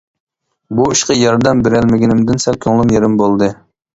بۇ 0.77 0.85
ئىشقا 0.93 1.17
ياردەم 1.17 1.61
بېرەلمىگىنىمدىن 1.67 2.43
سەل 2.47 2.57
كۆڭلۈم 2.65 2.97
يېرىم 2.97 3.21
بولدى. 3.23 3.51